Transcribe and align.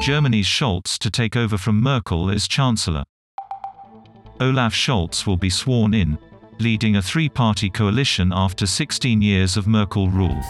Germany's 0.00 0.46
Scholz 0.46 0.96
to 0.98 1.10
take 1.10 1.36
over 1.36 1.58
from 1.58 1.82
Merkel 1.82 2.30
as 2.30 2.46
Chancellor. 2.46 3.02
Olaf 4.40 4.72
Scholz 4.72 5.26
will 5.26 5.36
be 5.36 5.50
sworn 5.50 5.92
in, 5.92 6.16
leading 6.60 6.96
a 6.96 7.02
three-party 7.02 7.68
coalition 7.68 8.32
after 8.32 8.64
16 8.64 9.20
years 9.20 9.56
of 9.56 9.66
Merkel 9.66 10.08
rule. 10.08 10.40